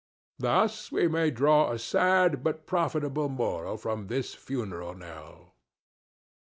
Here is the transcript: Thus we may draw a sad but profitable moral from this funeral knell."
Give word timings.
Thus 0.39 0.91
we 0.91 1.07
may 1.07 1.29
draw 1.29 1.69
a 1.71 1.77
sad 1.77 2.43
but 2.43 2.65
profitable 2.65 3.29
moral 3.29 3.77
from 3.77 4.07
this 4.07 4.33
funeral 4.33 4.95
knell." 4.95 5.53